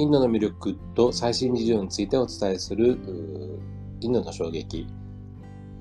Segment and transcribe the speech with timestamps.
[0.00, 2.98] インドの魅力と最新事情についてお伝えする
[4.00, 4.86] インドの衝撃、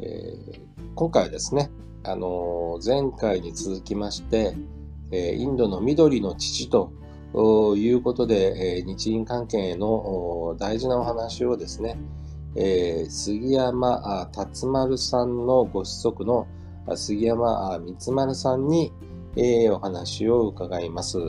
[0.02, 1.72] えー、今回はですね、
[2.04, 4.58] あのー、前回に続きまして、
[5.12, 6.92] えー、インドの緑の父と
[7.78, 11.96] いうことで、え日印関係の大事なお話をですね、
[12.56, 16.48] え杉山達丸さんのご子息の
[16.96, 18.92] 杉山光丸さんに、
[19.38, 21.20] えお話を伺います。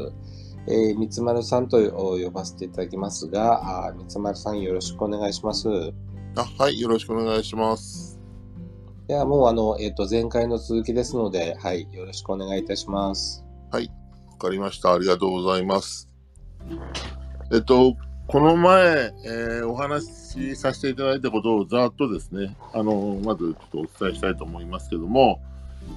[0.70, 5.68] えー、三つ丸さんと呼ばせていただきますが、あ三つ丸さんよろしくお願いします。
[6.36, 8.20] あはい、よろしくお願いします。
[9.08, 13.44] ではもうあの、えっ、ー、と、前回の続きですので、はい、よろしくお願いいたします。
[13.72, 13.90] はい、
[14.30, 14.92] わかりました。
[14.94, 16.08] ありがとうございます。
[17.52, 17.96] えっと、
[18.28, 25.40] この前、えー、お話しさせていただいたことをざっとですね、あの、まずちょっとお伝えしたいと思いますけども、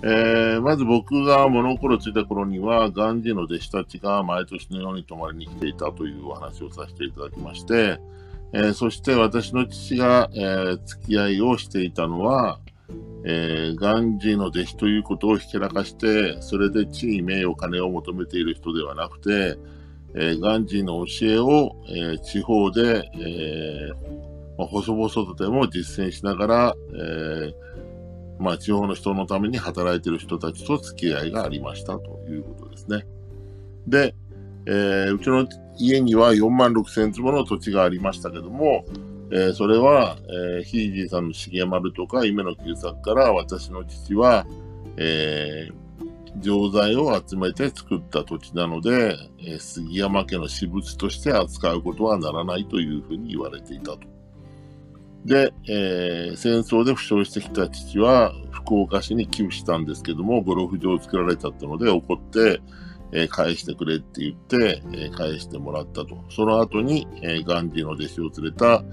[0.05, 7.99] えー、まず僕が物心ついた頃には、ガンジーの弟子たちが毎年のように泊まりに来ていたというお話をさせていただきまして、
[8.51, 12.59] えー、そして私の父が、えー、付き合いをしていたのは、
[13.25, 19.57] えー、ガンジーの弟子ということをひけらかして、それで地位、名誉、金を求めている人ではなくて、
[20.15, 27.53] えー、ガンジーの教えを、えー、地方で、えーまあ、細々とでも実践しながら、えー
[28.39, 33.05] まあ、地方の人のために働いてる人たちと付き合いがありましたということですね。
[33.87, 34.15] で、
[34.65, 38.85] えー、うちの家には4万6千坪の土地がありましたけども、
[39.31, 40.17] えー、それは、
[40.57, 44.45] えー、ひいじいさんの重丸とか夢の旧作から私の父は、
[44.97, 53.99] えー、錠剤を集めて作った土地なので、え、杉山家の私物として扱うことはならないというふうに言われていたと。
[55.25, 62.61] で、えー、戦争で負傷してきた父は福岡市に寄付したんですけども、ゴルフ場を作られちゃったので怒って、
[63.13, 66.23] えー、返してくれって言って、えー、返してもらったと。
[66.29, 68.83] その後に、え、ガンジーの弟子を連れた、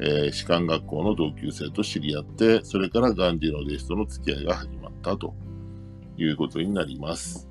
[0.00, 5.34] え、士官学校の同級生と知り合って、それからガンジーの弟子との付き合いが始まったと
[6.16, 7.48] いうことになります。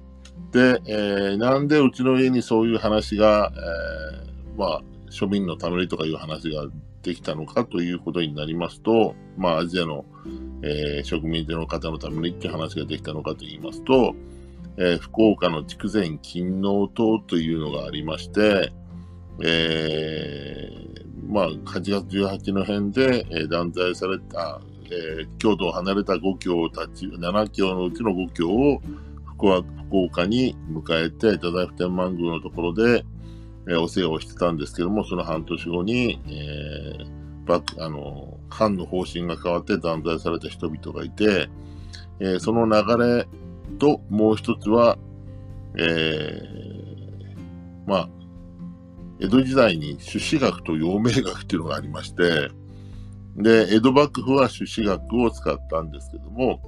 [0.52, 6.66] で、え、なんでうちの家にそういう話が、え、まあ、庶民のためにとかいう話が
[7.06, 10.06] できたのかということになりますと、まあ、アジアの、
[10.64, 14.16] えー、植民地の方のためにっていう話ができたのかと言いますと、
[14.78, 18.74] えー、福岡の筑前勤王党というのがありまして、
[19.44, 28.82] えー、まあ、8月18の辺で、えー、断罪された、えー、京都を離れた5郷たち、7郷のうちの5郷を
[29.28, 33.06] 福岡に迎えて、太宰府天満宮のところで、
[33.68, 41.50] え、お世話をしてたんですけども、その半年後に、えー、バあの、藩の方針が変わって断罪された人々がいて、
[42.20, 43.28] えー、その流れ
[43.80, 44.98] ともう一つは、
[45.78, 46.76] えー、
[47.88, 48.10] まあ、
[49.20, 52.50] 江戸時代に朱子学と陽明学っていうのがありまして、
[53.38, 56.62] で、江戸幕府は朱子学を使ったんですけども、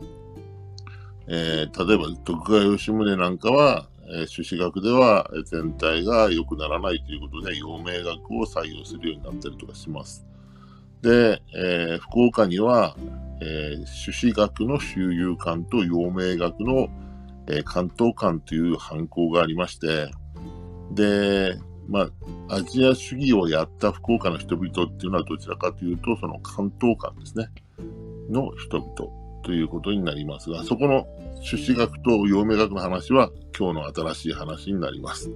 [1.28, 10.26] えー、例えば徳川吉宗なんかは、え、朱子学では全体が良くならないということで、陽明学を採用するようになったりとかします。
[11.02, 12.96] で、えー、福岡には、
[13.42, 16.88] えー、朱子学の周遊館と陽明学の、
[17.48, 20.10] えー、関東館という犯行がありまして、
[20.92, 21.58] で、
[21.88, 22.10] ま
[22.50, 27.50] あ、アジア主義をやった福岡の人々っていうのはどちらかというと、その関東館ですね、
[28.30, 29.17] の人々
[29.48, 31.08] ということになりますが、そこの
[31.42, 35.32] 朱子学と陽明学の話は今日の新しい話になります。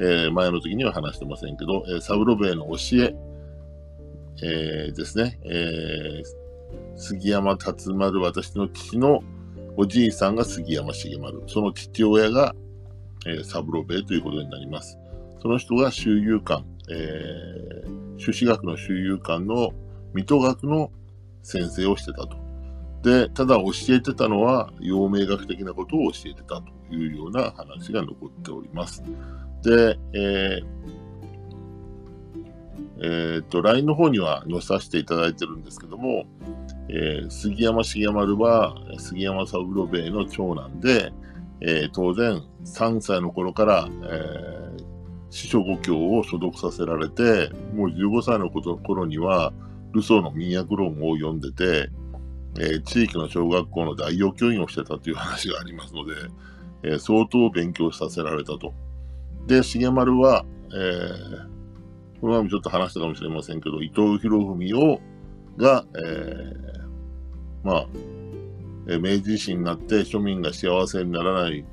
[0.00, 3.14] えー、前の時には話してませんけど、えー、サブロベイの教え、
[4.42, 9.22] えー、ですね、えー、杉山達丸、私の父の
[9.76, 12.56] おじいさんが杉山重丸、その父親が、
[13.24, 14.98] えー、サブロベイということになります。
[15.40, 19.70] その人が周遊館、えー、朱子学の周遊館の
[20.12, 20.90] 水戸学の
[21.44, 22.43] 先生をしてたと。
[23.04, 29.02] で、ただ教えてたのは、陽明学的なことを教えてたというような話が残っております。
[29.62, 30.64] で、えー、
[33.02, 36.24] えー、と、LINE の方には載させていただいてるんですけども、
[36.88, 41.12] えー、杉山重丸は杉山三郎兵衛の長男で、
[41.60, 44.84] えー、当然3歳の頃から、えー、
[45.28, 49.52] 師匠五教を所読させられて、もう15歳の頃には、
[49.92, 51.90] ルソーの民薬論を読んでて、
[52.56, 56.14] えー、地域の小学校の代表教員をしてたという話がありますので、
[56.84, 58.72] えー、相当勉強させられたと。
[59.46, 65.00] で、重丸は、えー、この前もちょっと話したかもしれませんけど、伊藤博文を、
[65.56, 66.84] が、えー、
[67.64, 67.86] まあ、
[68.88, 71.64] え、明治維新になって庶民が幸せにならない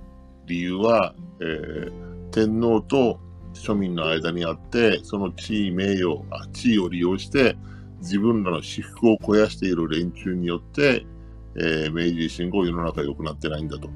[0.47, 1.91] 理由は、えー、
[2.31, 3.19] 天皇と、
[3.53, 7.57] 庶民の間にあって、その地位、名誉、あ地位を利用して、
[8.01, 11.05] 自分らの私服を肥やしている連中によって、
[11.55, 13.89] えー、明治維新後世の中良くなってないんだと。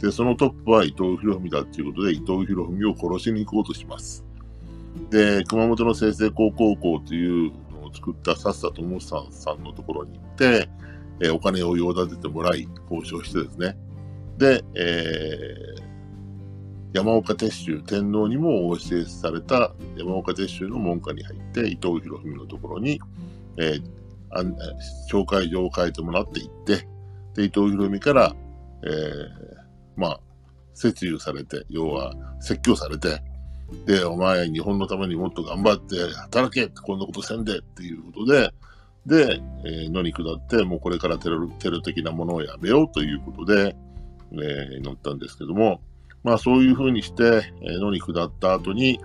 [0.00, 4.24] で、そのトップは伊藤博文だっていうことで、伊藤博文を殺しに行こうとします。
[5.10, 10.68] で、熊本の清成高校校というのを作った笹智さんさんのところに行って、
[11.20, 13.76] えー、お金を用立ててもらい、交渉してですね。
[14.38, 15.82] で、えー、
[16.94, 23.00] 山岡鉄舟天皇にもお教えされた山岡鉄舟の門下に入って伊藤博文のところに、
[23.58, 24.52] えー、
[25.10, 26.88] 紹介状を書いてもらって行って、
[27.34, 28.34] で、伊藤博文から、
[28.84, 28.90] えー、
[29.96, 30.20] まあ、
[30.74, 33.22] 説諭されて、要は説教されて、
[33.86, 38.52] で、お前、日本のためにもっと頑張って働けこんなことせんでっていうことで、
[39.06, 43.76] で、えー、野に下って、もうこれからテロテロ的なものをやめようということで、
[44.32, 45.80] えー、乗ったんですけども、
[46.22, 49.00] まあそういうふうにして、えー、野に下った後に、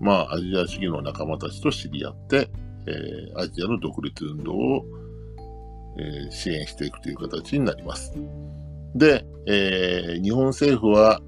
[0.00, 2.50] まあアジア主義の仲間たちと知り合って、
[2.86, 4.84] えー、アジアの独立運動を、
[5.98, 8.12] えー、支援していくという形になります。
[8.94, 11.20] で、えー、日本政府は、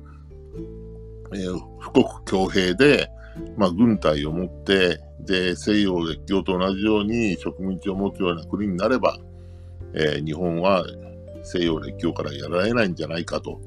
[1.32, 1.60] えー、
[1.92, 3.10] 富国強兵で、
[3.56, 9.18] まあ、軍隊を持って、で、西洋列強と同じように植民地を持つような国になれば、
[9.94, 10.84] えー、日本は
[11.42, 13.60] 西洋列強からやられないんじゃないかと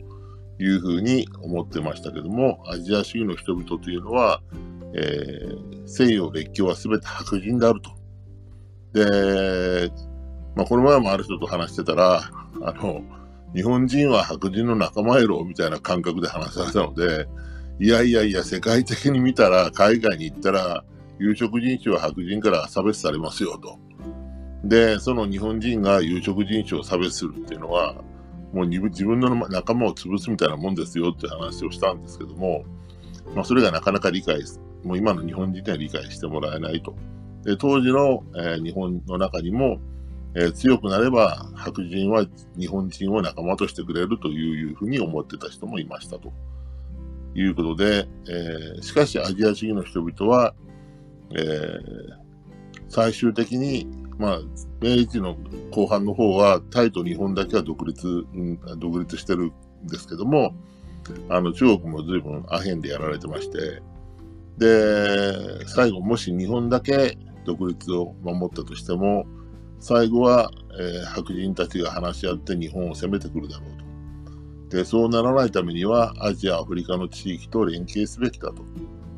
[0.60, 4.42] いうふうに思ってましたけども、アジア主義の人々というのは、
[4.94, 7.92] えー、西洋列強は全て白人であると。
[8.94, 9.92] で、
[10.56, 12.32] まあ、この前もある人と話してたら、
[12.62, 13.02] あの、
[13.54, 17.28] 日本人は白人の仲間やろみたいな感覚で話されたので、
[17.80, 20.84] いやいやいや、世界的に見たら、海外に行ったら、
[21.20, 23.80] 有色人種は白人から差別されますよと。
[24.64, 27.96] で、その日本人が有色人種を差別するっていうのは、
[28.54, 32.64] もう自分の仲間を潰すみたいなもんですよって話をしたんですけども、
[33.36, 34.42] まあ、それがなかなか理解、
[34.84, 36.96] もう今の日本人には理解してもらえないと。
[37.44, 39.80] で当時の、えー、日本の中にも、
[40.36, 42.26] えー、強くなれば白人は
[42.58, 46.34] 日本人を仲間としてくれるというふうに思ってた人もいましたと
[47.36, 50.54] いうことで、えー、しかしアジア主義の人々は、
[51.32, 51.80] えー、
[52.90, 53.88] 最終的に、
[54.18, 54.40] まあ、
[54.82, 55.38] 明治の
[55.72, 59.52] 後半の方はタイと日本だけは独立、うん、独立してる
[59.84, 60.54] んですけども、
[61.30, 63.82] あの中国も随分アヘンでやられてまして、
[64.58, 69.26] で、最後もし日本だけ独立を守ったとしても、
[69.80, 74.78] 最後は、えー、白人たちが話し合って日本を攻めてくるだろうと。
[74.78, 78.64] で、そうならないためには、アジア、アフリカの地域と連携すべきだと。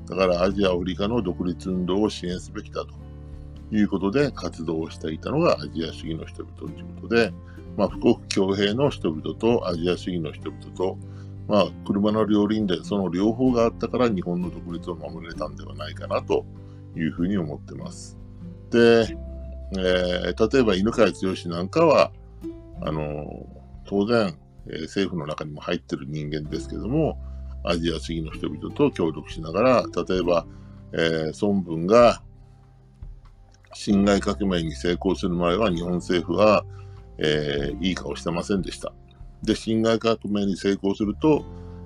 [0.09, 2.93] だからアジア、アフリカの独立運動を支援すべきだと
[3.75, 7.31] いうことで活動をしていたのがアジア主義の人々ということで、
[7.77, 10.97] まあ、富国強兵の人々とアジア主義の人々と、
[11.49, 16.45] まあ、車の両輪でその両方があったから日本の独立を守れたんではないかなと
[16.95, 18.17] いうふうに思ってます。
[18.69, 19.17] で、
[19.71, 22.11] えー、例えば犬飼剛なんかは、
[22.81, 23.47] あの、
[23.85, 24.37] 当然、
[24.67, 27.17] えー、政府の中にも入ってる人間ですけども、
[27.63, 30.45] アジア主義の人々と協力しながら、例えば、
[30.93, 32.21] えー、孫文が
[33.73, 36.63] 辛亥革命に成功する前は日本政府は、
[37.17, 38.93] えー、いい顔してませんでした。
[39.43, 41.45] で、辛亥革命に成功すると、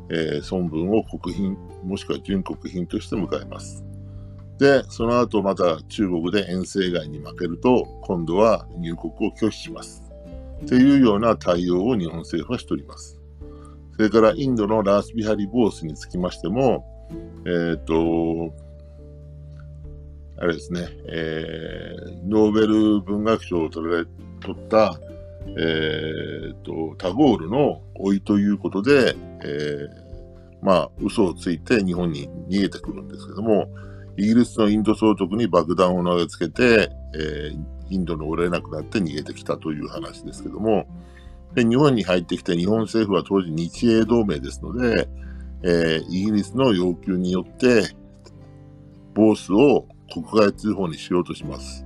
[0.10, 3.84] えー、孫文を国賓、もしくは準国賓として迎えます。
[4.60, 10.04] で、その後また中国で遠征外に負けると、今度は入国を拒否します。
[10.64, 13.20] っていうような対応を日本政府はしております。
[13.96, 16.86] それからインドのラースビハリ・ボースにつきましても、
[17.46, 18.54] えっ、と、
[20.38, 24.06] あれですね、えー、ノーベル文学賞を取れ
[24.40, 25.00] 取った、
[25.48, 33.68] えーと、タゴールの老いということで、えー、まあ、嘘をついて日本に逃げてくるんですけども、
[34.18, 37.58] イギリスのインド総督に爆弾を投げつけて、えー、
[37.90, 40.88] インドに折れなくなって逃げてきたという話ですけども、
[41.54, 45.08] で日本に入ってきて日本政府は当時日英同盟ですので、
[45.64, 47.96] えー、イギリスの要求によって、
[49.14, 51.86] ボースを国外通報にしようとします。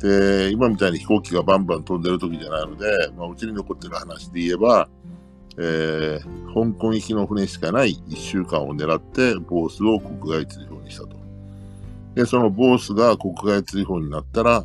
[0.00, 4.88] で、今みたいに飛行機がバンバン飛んでる時じゃないので、まあ、うちに残ってる話で言えば、
[5.58, 11.16] えー、香港行きの船しかない1週間を狙って、ボースを国外追放にしたと。
[12.14, 14.64] で、そのボースが国外追放になったら、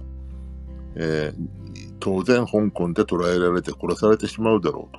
[0.95, 4.97] えー、当然香港で捕らえられて殺されてしまうだろう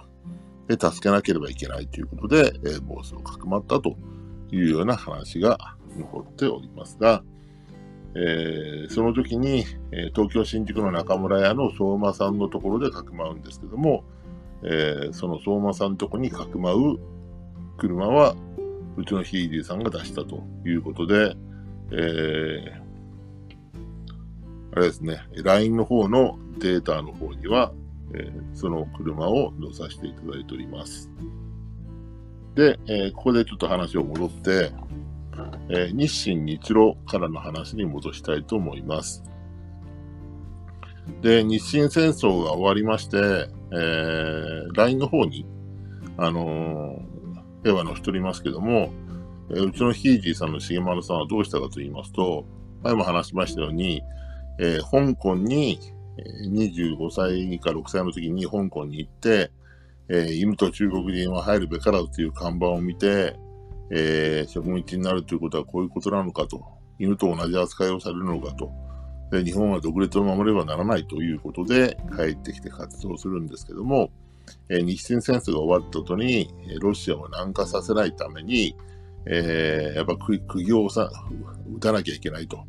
[0.68, 0.76] と。
[0.76, 3.96] で、助けなければいけないということで、えー、ボースをかくまったと
[4.50, 5.58] いうような話が
[5.96, 7.22] 残っておりますが、
[8.16, 14.04] えー、その時に、え、東京新宿の中村屋の相馬さんのところでかくまうんですけども、
[14.62, 16.98] えー、その相馬さんのところにかくまう
[17.76, 18.36] 車は、
[18.96, 21.36] うちのヒーリーさんが出したということで、
[21.90, 22.84] えー、
[24.72, 27.72] あれですね、LINE の方のデータの方には、
[28.14, 31.10] えー、その車を載させていただいております。
[32.54, 34.70] で、え、ここでちょっと話を戻って、
[35.68, 39.22] えー、日清日露からの話に戻したいと思います。
[41.22, 43.16] で、日清戦争が終わりまして、
[43.72, 45.46] えー、LINE の方に、
[46.16, 48.92] あのー、平和の人いますけども、
[49.50, 52.46] えー、うちのひいじいさんの重丸さんはどうしたかと言いますと、
[52.82, 54.02] 前も話しましたように、
[54.58, 55.78] えー、香港に、
[56.48, 59.50] 25歳か6歳の時に香港に行って、
[60.08, 63.36] えー、犬と中国人は入るべからずという看板を見て、
[63.90, 66.62] えー、植民地になるということはこういうことなのかと、
[66.98, 68.70] 犬と同じ扱いをされるのかと、
[69.30, 74.10] で日本は独立を守ればならないということで帰ってきて活動するんですけども、
[74.68, 76.48] えー、日清戦争が終わった後に、
[76.80, 78.76] ロシアを南下させないために、
[79.26, 81.10] えー、やっぱ釘をさ
[81.76, 82.64] 打たなきゃいけないと。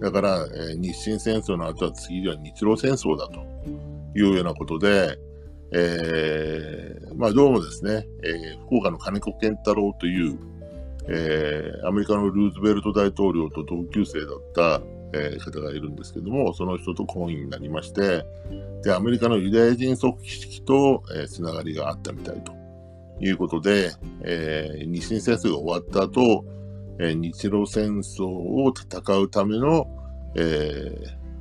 [0.00, 3.40] だから、えー、日清戦争の後は次は日露戦争だと
[4.18, 5.18] いうようなことで、
[5.74, 10.38] えー、まあどうもですね、えー、福岡の金子健太郎という、
[11.08, 14.80] えー、アメリカのルーズベルト大統領と同級生だった、
[15.14, 18.24] えー、方がいるんですけども、その人と婚姻になりまして、
[18.82, 22.52] で、アメリカのユダヤ人組織と、えー、つながりがあったみたいと
[23.20, 23.92] いうことで、
[24.22, 26.44] えー、日清戦争が終わった後、
[26.98, 29.86] えー、日露戦争を戦うための、
[30.36, 30.40] え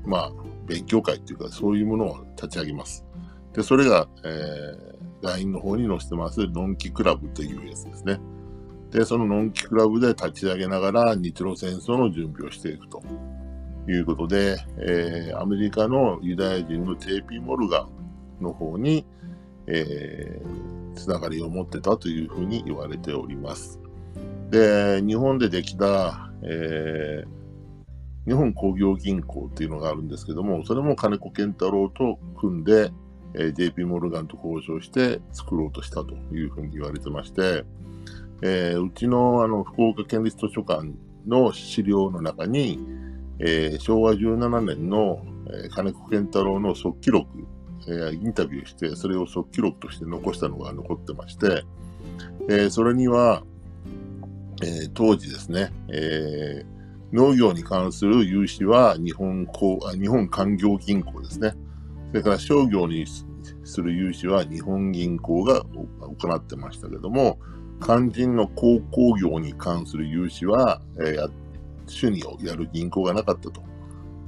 [0.06, 0.32] ー、まあ、
[0.68, 3.06] 勉強会っていうか、そういうものを立ち上げます。
[3.54, 8.20] で、それが、えー、LINE の方に載せてます、ノンキクラブというやつですね。
[8.92, 13.02] で、そのノンキクラブで立ち上げながら日露戦争の準備をしていくと
[13.88, 17.88] いうことで、えー、アメリカのユダヤ人の JP モルガ
[18.40, 19.06] ンの方に、
[19.68, 23.80] えー、つながりを持ってたというふうに言われております。
[24.50, 32.92] で、日本でできた、えー、日本工業銀行っていうのがあるんですけども、それも金子健太郎と組んで、
[33.36, 37.64] えー、JP モルガンと交渉して作ろうとしたというふうに言われてまして、
[38.44, 40.92] えー、うちのあの福岡県立図書館
[41.28, 42.80] の資料の中に、
[43.40, 47.28] えー、昭和17年の、えー、金子健太郎の即記録、
[47.88, 51.64] えー、インタビューして、それを即記録として残したのが残ってまして、
[52.50, 53.44] えー、それには、
[54.64, 59.48] えー、当時ですね、えー、農業に関する融資は日本
[59.86, 61.54] あ日本官業銀行ですね。
[62.10, 63.06] それから商業に
[63.64, 67.40] する融資は日本銀行が行ってましたけども、
[67.84, 71.32] 肝心の鉱工業に関する融資は、えー、
[71.88, 73.64] 主にやる銀行がなかったと。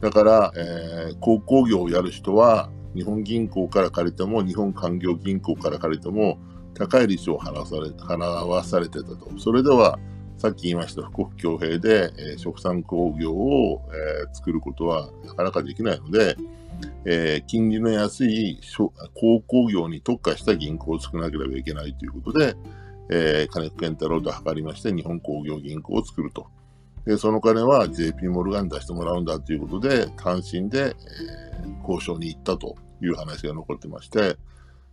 [0.02, 6.38] だから、えー、鉱工業をやる人は、日本銀行から借りても、日本官業銀行から借りても、
[6.74, 9.30] 高い利子を払わされ払わされてたと。
[9.38, 10.00] それでは、
[10.38, 16.36] さっき言いました富国強兵で、えー、食産工業を、えー、作ることはなかなかできないので、
[17.06, 18.60] えー、金利の安い
[19.14, 22.56] 鉱工業に特化した銀行を作らなければいけないということで、
[23.10, 26.48] えー、金子健太郎と図りまして、日本工業銀行を作ると。
[27.06, 30.96] で、その金は JP モルガンに出してもらうんだということで、単身で、
[31.60, 34.38] えー、交渉に行ったという話が残ってまして、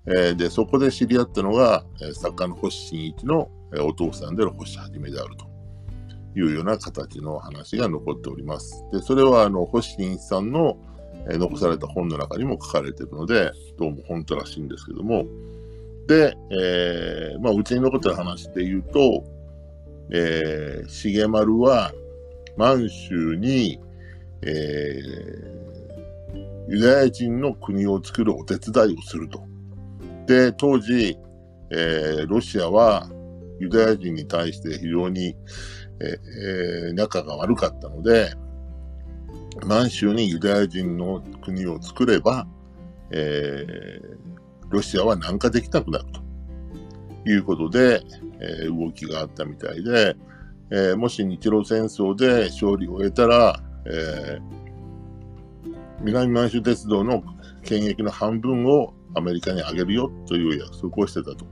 [0.06, 3.50] えー、で、そこで知り合ったのが、作家の星新一の、
[3.80, 5.46] お父さんでの星はじめであると
[6.36, 8.84] いうような形の話が残っております。
[8.92, 10.76] で、それは、あの、星新一さんの、
[11.28, 15.26] 残された本の中にも書かれているので、どうも本当らしいんですけども、
[16.06, 19.24] で、えー、まあ、うちに残ってる話で言うと、
[20.12, 21.92] えー、重丸は
[22.56, 23.78] 満州に、
[24.42, 29.44] えー、ユダヤ人の国を作るお手伝いをすると。
[30.26, 31.16] で、当時、
[31.70, 33.08] えー、ロシアは
[33.60, 35.36] ユダヤ人に対して非常に、
[36.00, 38.32] えー、仲が悪かったので、
[39.66, 42.46] 満州にユダヤ人の国を作れば、
[43.10, 44.16] えー、
[44.70, 46.04] ロシアは南下できなくなる
[47.24, 48.02] ということで、
[48.40, 50.16] えー、動きがあったみたいで、
[50.70, 54.38] えー、もし日露戦争で勝利を得たら、え、
[56.02, 57.22] 南満州鉄道の
[57.62, 61.44] 権益の半分をアメリカにあげるよという約束をしてたと。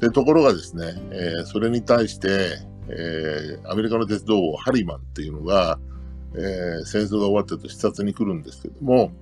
[0.00, 5.78] で、ところがですね、え、それに対して、え、アメリカの鉄道王ハリマンっていうのが、
[6.34, 9.12] え、戦争が終わったと視察に来るんですけども、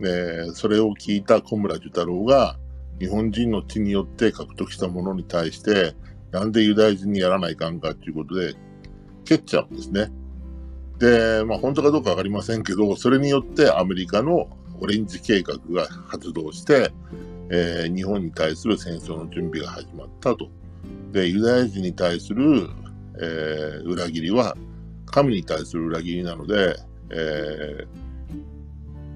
[0.00, 2.58] えー、それを聞いた小村寿太郎が、
[2.98, 5.94] 日本人の血によって獲得したものに対して、
[6.30, 8.54] なんでユダヤ人にやらないかんかということで、
[9.24, 10.10] 蹴っちゃうんですね。
[10.98, 14.48] で、まあ本当かどうかわかりませんけど、それによってアメリカの
[14.80, 16.92] オレンジ計画が発動して、
[17.50, 20.48] えー、日本に対する戦争の準備が始まったと。
[21.12, 22.68] で、ユダヤ人に対する、
[23.20, 24.56] えー、裏切りは、
[25.06, 26.76] 神に対する裏切りなので、
[27.10, 27.86] えー、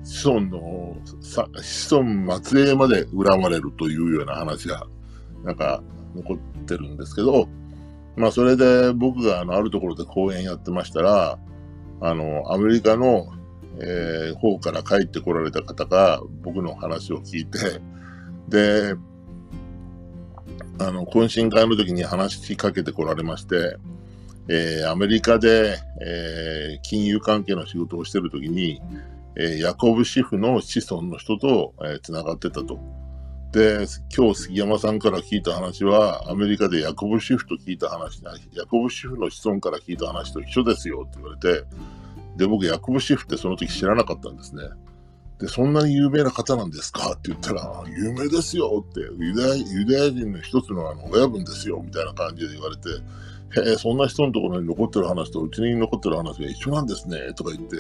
[0.08, 4.86] 子孫の、子孫末裔まで恨まれるというような話が、
[5.44, 5.82] なんか
[6.16, 7.46] 残ってるんですけど、
[8.16, 11.38] まあそれで僕があのあるところで講演やってましたら、
[12.00, 13.26] あの、アメリカの、
[13.80, 17.58] えー、方から帰ってこられた方が僕の話を聞いて、
[18.48, 18.94] で、
[20.78, 23.76] あの、懇親会の時に話しかけてこられまして、
[24.48, 28.80] えー、アメリカで、えー、金融関係の仕事をしてる時に、
[29.38, 32.78] ヤコブシフの子孫の人と、えー、繋がってたと。
[33.52, 41.64] で、今日杉山さんから聞いた話は、アメリカでヤコブシフと聞いた話、ヤコブシフの子孫から聞いた話と一緒ですよって言われて、
[42.36, 44.64] で、僕、ヤコブシフってその時知らなかったんですね。
[45.40, 47.12] で、そんなに有名な方なんですか？
[47.12, 49.34] って言ったら、有名ですよって、ユ
[49.86, 52.88] ダヤ人の一つのあの親分ですよみたいな感じで言われて、
[53.60, 57.76] へえ、そんな人のところに残ってる話とうちに残ってる話が一緒なんですね、とか言って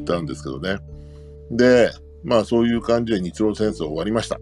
[0.00, 0.78] ったんですけどね。
[1.50, 1.90] で、
[2.24, 4.38] まあそういう感じで日露戦争終わりました。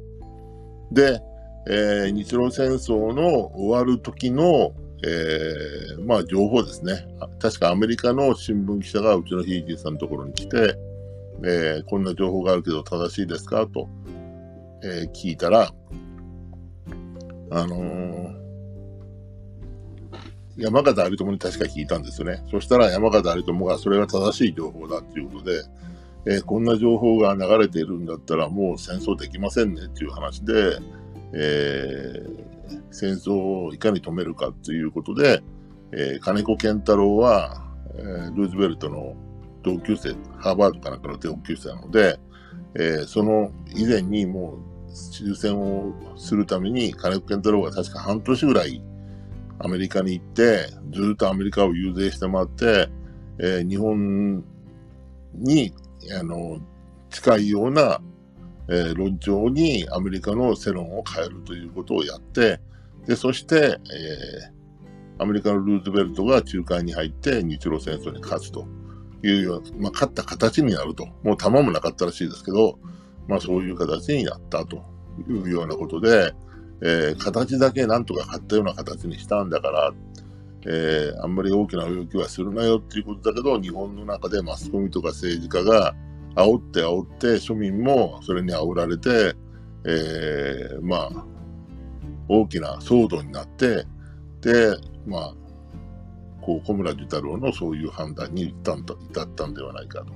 [0.92, 1.21] で、
[1.69, 7.07] えー、日露戦争の終わる時の、えー、まあ情報ですね。
[7.38, 10.76] 確かアメリカの新聞記者がうちのひいじいさんのところに来て、
[11.45, 13.66] えー、こんな情報があるけど正しいですか？
[13.66, 13.88] と、
[14.83, 15.73] えー、聞いたら、
[17.50, 18.39] あのー、
[20.57, 22.42] 山形有朋に確か聞いたんですよね。
[22.50, 25.62] そしたら山形有朋がそれが正しい情報だっていうことで、
[26.26, 30.78] えー、こんな情報が流れているんだったらもう戦争できませんねっていう話で、
[31.33, 35.42] えー、戦争をいかに止めるかっていうことで、
[35.92, 37.65] えー、金子健太郎は、
[37.97, 39.17] えー、ルーズベルトの
[39.63, 42.19] 同級生、ハーバードかなんかの同級生なので、
[42.75, 44.58] えー、その以前にも
[44.89, 48.82] う終戦をするために金子健太郎が確か半年ぐらい
[49.62, 52.88] アメリカに行って、ずっとアメリカを遊説して回って、
[53.38, 54.44] えー、日本
[55.34, 55.75] に、
[56.18, 56.58] あの、
[57.10, 58.00] 近いような、
[58.68, 62.60] えー、論調にアメリカの世論を変えるということをやって、
[63.06, 68.66] で、そして、えー、アメリカのルーズベルトが仲介に入って日露戦争に勝つと。
[69.23, 71.06] いうような、まあ、勝った形になると。
[71.23, 72.78] もう弾もなかったらしいですけど、
[73.28, 74.82] まあ、そういう形になったと
[75.28, 76.32] いうようなことで、
[76.82, 79.93] えー、形だけなんとか勝ったような形にしたんだから、
[80.66, 85.95] えー、あんまり大きな要求はするなよっていうことだけど、日本の中でマスコミとか政治家が
[86.34, 89.34] 煽って煽って、庶民もそれに煽られて、
[89.84, 91.25] えー、まあ、
[92.28, 93.84] 大きな騒動になって、
[94.40, 95.34] で、まあ、
[96.40, 100.06] こう小村寿太郎のそういう判断に至ったんではないかと。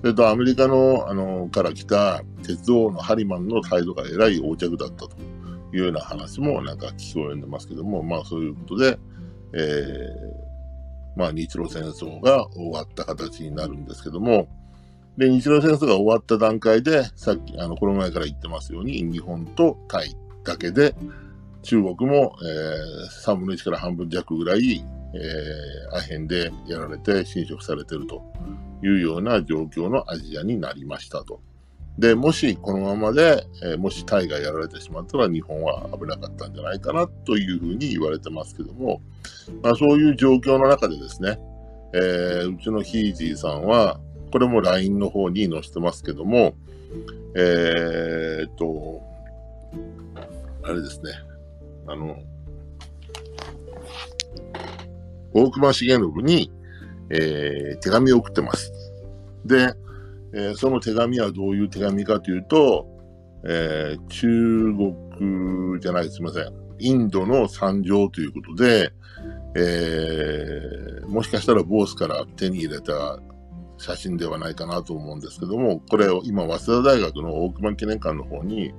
[0.00, 5.16] それとアメリカのあのから来た鉄道のハリマンの態度がえらい横着だったと
[5.74, 8.98] いうような話もなんか聞こえてますけども、まあそういうことで、
[9.52, 14.48] えー、まあ日露戦争が終わった形になるんですけども、
[15.18, 20.94] で、日露戦争が終わった段階で、さっき、あの、この前から言ってますように、日本とタイだけで、
[21.62, 24.84] 中国も、えー、3分の1から半分弱ぐらい、
[25.14, 28.22] えー、アヘンでやられて侵食されていると
[28.82, 31.40] いうような状況のアジアになりましたと。
[31.98, 39.00] で、もしこのままで、え、もしタイがやられてしまったら日本は危なかったんじゃないかなというふうに言われてますけども、
[39.62, 41.38] まあ、そういう状況の中でですね、
[41.94, 44.00] えー、うちのヒージーさんは、
[44.32, 46.54] これも LINE の方に載せてますけども、
[47.36, 49.00] えー、っと、
[50.64, 51.12] あれですね、
[51.86, 52.18] あの、
[55.32, 56.50] 大隈重信に、
[57.10, 58.72] えー、手紙を送ってます。
[59.44, 59.74] で、
[60.34, 62.86] えー、その手紙はどういう手紙かというと、
[63.46, 66.52] えー、中国じゃない、すみません。
[66.80, 68.92] インドの惨状ということで、
[69.56, 73.20] えー、もしかしたらボースから手に入れた
[73.78, 78.72] 写真ではないかなと思うんですけども、これを今、早稲田大学の大隈記念館の方に、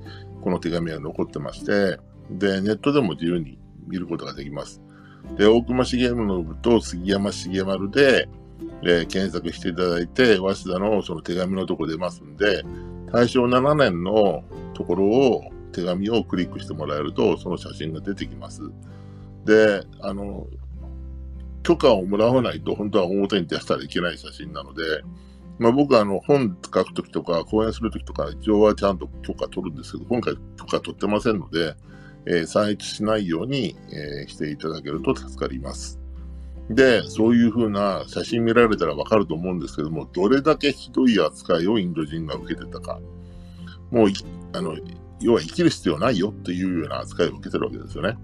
[0.43, 4.81] この手紙が残ってまして、で、ネットでも自由に見ることができます。
[5.37, 8.27] で、大隈重信と杉山重丸で、
[8.83, 12.63] え、検索していただいて、早稲田のその手紙のとこ出ますんで、
[13.11, 18.61] 大正7年のところを、手紙をクリックしてもらえると、その写真が出てきます。
[19.43, 20.47] で、あの、
[21.63, 24.83] 許可をもらわないと、本当は表に出したらいけない写真なので、
[25.57, 31.75] まあ、僕はあの本書くときとか講演するときとか、一応はちゃんと許可取るんですけど、今回許可取ってませんので、
[32.27, 35.99] えー、散逸しないように、えー、していただけると助かります。
[36.69, 42.99] で、そういう風な写真見られたらわかると思うんですけども、どれだけひどい扱いをインド人が受けてたか。
[43.91, 44.08] もう、
[44.54, 44.75] あの、
[45.21, 48.17] 要は生きる必要ないよっていうような扱いを受けてるわけですよね。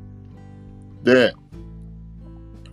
[1.03, 1.33] で、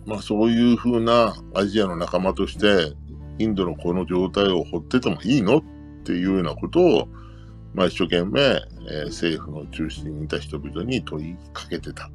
[0.05, 2.93] まあそういうふうなアジアの仲間として、
[3.37, 5.57] インドのこの状態を放っててもいいの？
[5.57, 5.63] っ
[6.03, 7.07] ていうようなことを、
[7.75, 12.09] まあ一生懸命、えー、政府の中心にいた人々に問いかけてたっ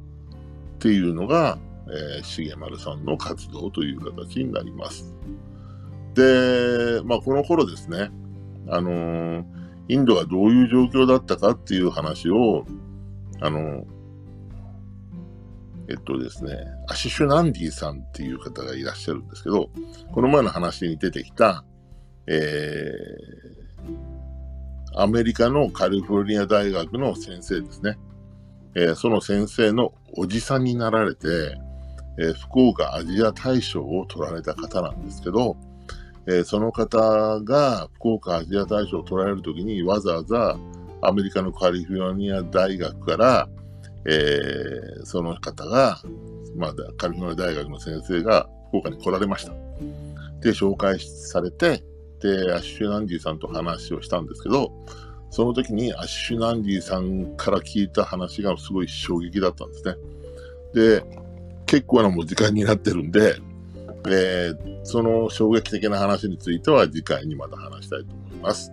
[0.79, 5.15] ていうのが、えー、重丸さんの活動という形になります。
[6.13, 8.11] で、まあこの頃ですね、
[8.69, 9.45] あのー、
[9.89, 12.65] インドがどういう状況だったかっていう話を、
[13.41, 13.85] あの
[15.87, 19.69] えっとですね、アシシュ・ナンディさんっていう方がいらっしゃるんですけど、
[20.11, 21.63] この前の話に出てきた、
[22.25, 27.99] えー、アメリカのカリフォルニア大学の先生ですね。
[28.75, 31.55] えー、その先生のおじさんになられて、
[32.17, 35.57] えー、福岡アジア大賞を取られた方なんですけど、
[36.27, 40.57] えー、その方が福岡アジア大賞を取られるときにわざわざ
[41.01, 43.49] アメリカのカリフォルニア大学から、
[44.05, 46.01] えー、その方が、
[46.55, 49.53] まあ、カリフォルニア大学の先生が福岡に来られました。
[50.41, 51.83] で、紹介されて、
[52.21, 54.71] で、アッシュ・ナンディさんと話をしたんですけど、
[55.29, 59.95] その時にアッシュ・ナンディさんから聞いた話がすごい衝撃だったんですね。
[60.73, 61.24] で、
[61.75, 63.35] 結構なもう時間になってるんで、
[64.07, 68.71] えー、その衝撃的な話については次回にまた話したいと思います。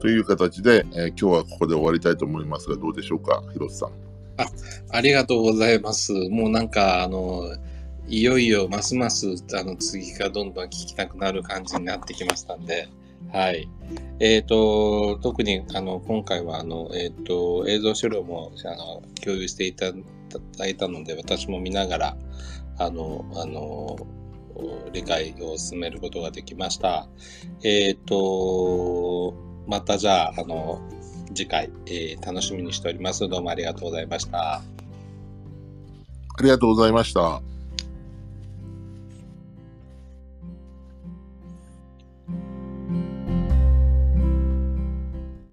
[0.00, 3.90] という形で、えー、今日はここで終わりたいと思いますが、どうでしょうか、広瀬さん。
[4.38, 4.46] あ
[4.96, 6.14] ありがとうございます。
[6.30, 7.44] もうなんか、あの、
[8.08, 12.88] いよいよますますあの次がどんどん聞きたくなる感じになってきましたんで、
[13.32, 13.68] はい。
[14.18, 19.92] えっ、ー、と、特にあの今回はあの、えっ、ー、と映像資料もあの共有していた
[20.56, 22.16] だいたので、私も見ながら、
[22.80, 23.98] あの、あの、
[24.92, 27.06] 理解を進めることができました。
[27.62, 29.34] えっ、ー、と、
[29.66, 30.80] またじゃあ、あの、
[31.34, 33.28] 次回、えー、楽しみにしております。
[33.28, 34.54] どうもありがとうございました。
[34.54, 34.62] あ
[36.42, 37.49] りがとうございました。